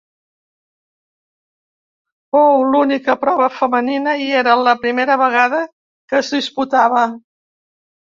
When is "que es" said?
5.71-6.37